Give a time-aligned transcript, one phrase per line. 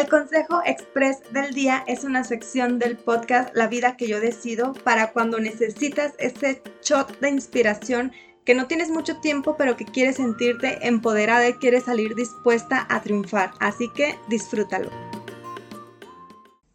[0.00, 4.72] El consejo express del día es una sección del podcast La vida que yo decido
[4.72, 8.10] para cuando necesitas ese shot de inspiración
[8.46, 13.02] que no tienes mucho tiempo pero que quieres sentirte empoderada y quieres salir dispuesta a
[13.02, 13.50] triunfar.
[13.60, 14.88] Así que disfrútalo.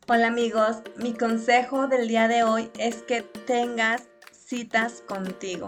[0.07, 5.67] Hola amigos, mi consejo del día de hoy es que tengas citas contigo.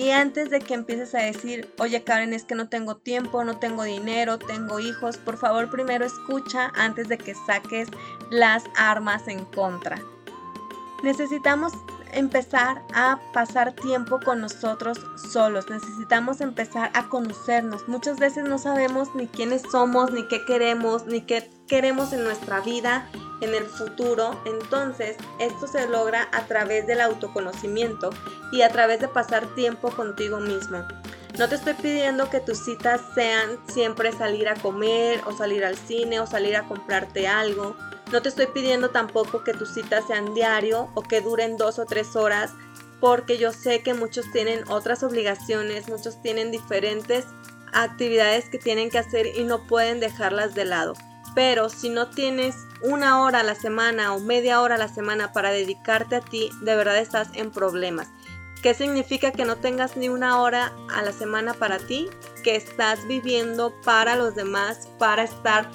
[0.00, 3.58] Y antes de que empieces a decir, oye Karen, es que no tengo tiempo, no
[3.58, 7.86] tengo dinero, tengo hijos, por favor primero escucha antes de que saques
[8.30, 10.00] las armas en contra.
[11.02, 11.74] Necesitamos
[12.14, 17.86] empezar a pasar tiempo con nosotros solos, necesitamos empezar a conocernos.
[17.86, 22.60] Muchas veces no sabemos ni quiénes somos, ni qué queremos, ni qué queremos en nuestra
[22.60, 23.08] vida,
[23.40, 24.42] en el futuro.
[24.44, 28.10] Entonces, esto se logra a través del autoconocimiento
[28.50, 30.84] y a través de pasar tiempo contigo mismo.
[31.38, 35.76] No te estoy pidiendo que tus citas sean siempre salir a comer o salir al
[35.76, 37.76] cine o salir a comprarte algo.
[38.10, 41.86] No te estoy pidiendo tampoco que tus citas sean diario o que duren dos o
[41.86, 42.50] tres horas
[42.98, 47.26] porque yo sé que muchos tienen otras obligaciones, muchos tienen diferentes
[47.72, 50.94] actividades que tienen que hacer y no pueden dejarlas de lado.
[51.34, 55.32] Pero si no tienes una hora a la semana o media hora a la semana
[55.32, 58.08] para dedicarte a ti, de verdad estás en problemas.
[58.62, 62.10] ¿Qué significa que no tengas ni una hora a la semana para ti?
[62.44, 65.70] Que estás viviendo para los demás, para estar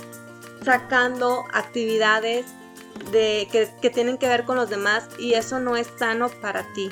[0.63, 2.45] sacando actividades
[3.11, 6.63] de, que, que tienen que ver con los demás y eso no es sano para
[6.73, 6.91] ti.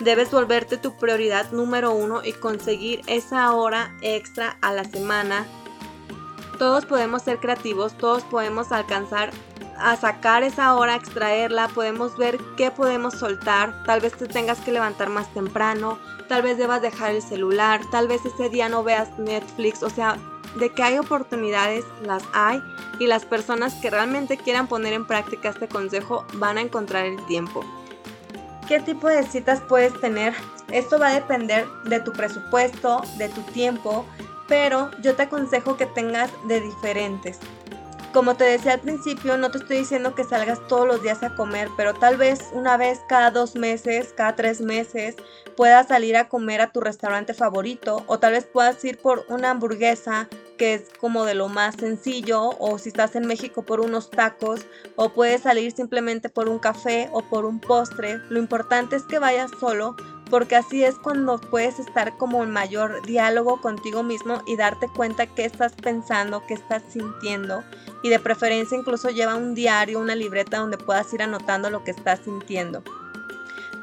[0.00, 5.46] Debes volverte tu prioridad número uno y conseguir esa hora extra a la semana
[6.56, 9.30] todos podemos ser creativos, todos podemos alcanzar
[9.78, 14.72] a sacar esa hora, extraerla, podemos ver qué podemos soltar, tal vez te tengas que
[14.72, 19.18] levantar más temprano, tal vez debas dejar el celular, tal vez ese día no veas
[19.18, 20.16] Netflix, o sea,
[20.58, 22.62] de que hay oportunidades, las hay,
[22.98, 27.24] y las personas que realmente quieran poner en práctica este consejo van a encontrar el
[27.26, 27.62] tiempo.
[28.66, 30.34] ¿Qué tipo de citas puedes tener?
[30.72, 34.04] Esto va a depender de tu presupuesto, de tu tiempo,
[34.48, 37.38] pero yo te aconsejo que tengas de diferentes.
[38.12, 41.34] Como te decía al principio, no te estoy diciendo que salgas todos los días a
[41.34, 45.16] comer, pero tal vez una vez cada dos meses, cada tres meses,
[45.54, 49.50] puedas salir a comer a tu restaurante favorito o tal vez puedas ir por una
[49.50, 54.10] hamburguesa que es como de lo más sencillo o si estás en México por unos
[54.10, 58.18] tacos o puedes salir simplemente por un café o por un postre.
[58.30, 59.94] Lo importante es que vayas solo
[60.30, 65.26] porque así es cuando puedes estar como en mayor diálogo contigo mismo y darte cuenta
[65.26, 67.62] qué estás pensando, qué estás sintiendo
[68.02, 71.92] y de preferencia incluso lleva un diario, una libreta donde puedas ir anotando lo que
[71.92, 72.82] estás sintiendo.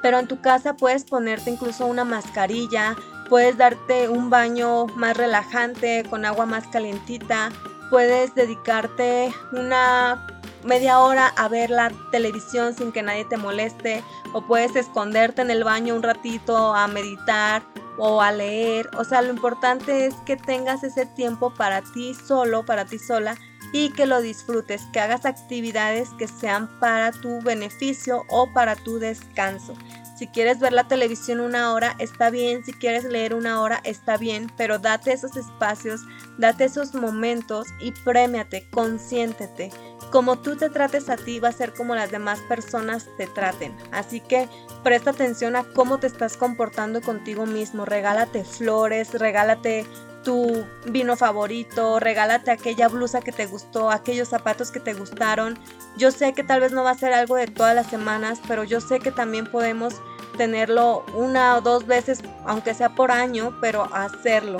[0.01, 2.95] Pero en tu casa puedes ponerte incluso una mascarilla,
[3.29, 7.51] puedes darte un baño más relajante con agua más calientita,
[7.89, 10.27] puedes dedicarte una
[10.65, 14.03] media hora a ver la televisión sin que nadie te moleste
[14.33, 17.63] o puedes esconderte en el baño un ratito a meditar
[17.97, 18.89] o a leer.
[18.97, 23.35] O sea, lo importante es que tengas ese tiempo para ti solo, para ti sola
[23.71, 28.99] y que lo disfrutes, que hagas actividades que sean para tu beneficio o para tu
[28.99, 29.73] descanso.
[30.17, 32.63] Si quieres ver la televisión una hora, está bien.
[32.63, 34.49] Si quieres leer una hora, está bien.
[34.55, 36.01] Pero date esos espacios,
[36.37, 39.71] date esos momentos y premiate, consiéntete
[40.13, 43.75] como tú te trates a ti va a ser como las demás personas te traten.
[43.91, 44.47] Así que
[44.83, 47.83] presta atención a cómo te estás comportando contigo mismo.
[47.83, 49.87] Regálate flores, regálate
[50.23, 55.57] tu vino favorito, regálate aquella blusa que te gustó, aquellos zapatos que te gustaron.
[55.97, 58.63] Yo sé que tal vez no va a ser algo de todas las semanas, pero
[58.63, 59.95] yo sé que también podemos
[60.37, 64.59] tenerlo una o dos veces, aunque sea por año, pero hacerlo.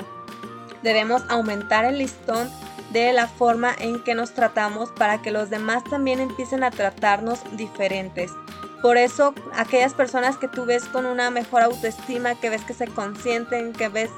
[0.82, 2.50] Debemos aumentar el listón
[2.94, 7.40] de la forma en que nos tratamos para que los demás también empiecen a tratarnos
[7.56, 8.30] diferentes.
[8.80, 12.86] Por eso aquellas personas que tú ves con una mejor autoestima, que ves que se
[12.86, 14.10] consienten, que ves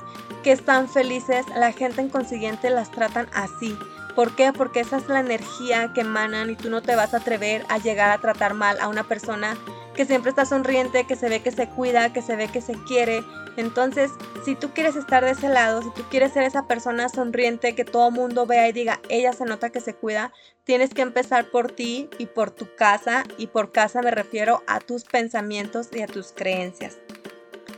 [0.44, 3.76] que están felices, la gente en consiguiente las tratan así.
[4.14, 4.53] ¿Por qué?
[4.53, 7.79] Porque esa es la energía que emanan y tú no te vas a atrever a
[7.79, 9.56] llegar a tratar mal a una persona
[9.96, 12.75] que siempre está sonriente, que se ve que se cuida, que se ve que se
[12.84, 13.25] quiere.
[13.56, 14.10] Entonces,
[14.44, 17.84] si tú quieres estar de ese lado, si tú quieres ser esa persona sonriente que
[17.84, 20.32] todo mundo vea y diga, ella se nota que se cuida,
[20.64, 23.25] tienes que empezar por ti y por tu casa.
[23.38, 26.98] Y por casa me refiero a tus pensamientos y a tus creencias.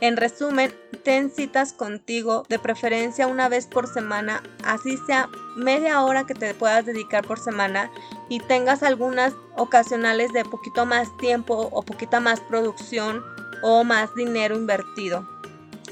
[0.01, 0.73] En resumen,
[1.03, 6.53] ten citas contigo, de preferencia una vez por semana, así sea media hora que te
[6.53, 7.91] puedas dedicar por semana
[8.29, 13.23] y tengas algunas ocasionales de poquito más tiempo o poquita más producción
[13.61, 15.27] o más dinero invertido.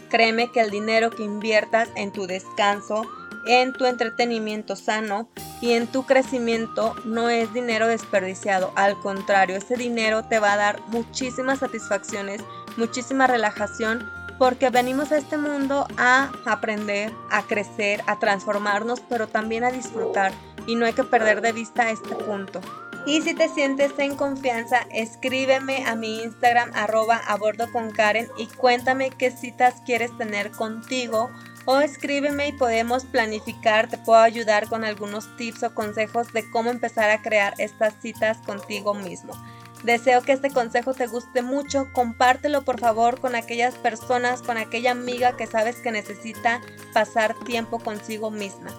[0.10, 3.06] Créeme que el dinero que inviertas en tu descanso,
[3.45, 5.30] en tu entretenimiento sano
[5.60, 8.72] y en tu crecimiento no es dinero desperdiciado.
[8.75, 12.42] Al contrario, ese dinero te va a dar muchísimas satisfacciones,
[12.78, 19.63] muchísima relajación porque venimos a este mundo a aprender, a crecer, a transformarnos, pero también
[19.63, 20.31] a disfrutar
[20.66, 22.62] y no hay que perder de vista este punto.
[23.06, 28.28] Y si te sientes en confianza, escríbeme a mi Instagram arroba a bordo con Karen
[28.38, 31.30] y cuéntame qué citas quieres tener contigo
[31.63, 36.69] o escríbeme y podemos planificar, te puedo ayudar con algunos tips o consejos de cómo
[36.69, 39.34] empezar a crear estas citas contigo mismo.
[39.83, 44.91] Deseo que este consejo te guste mucho, compártelo por favor con aquellas personas, con aquella
[44.91, 46.62] amiga que sabes que necesita
[46.94, 48.71] pasar tiempo consigo misma.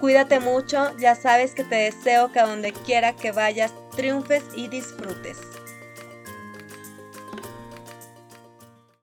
[0.00, 4.68] Cuídate mucho, ya sabes que te deseo que a donde quiera que vayas triunfes y
[4.68, 5.38] disfrutes.